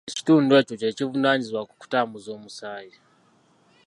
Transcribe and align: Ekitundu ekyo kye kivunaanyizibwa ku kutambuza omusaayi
Ekitundu 0.09 0.51
ekyo 0.59 0.75
kye 0.81 0.95
kivunaanyizibwa 0.97 1.67
ku 1.69 1.73
kutambuza 1.81 2.29
omusaayi 2.37 2.95